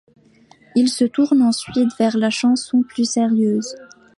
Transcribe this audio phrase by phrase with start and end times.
[0.75, 3.75] Il se tourne ensuite vers la chanson, plus sérieuse.